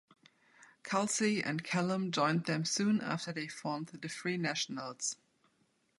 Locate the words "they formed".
3.37-3.85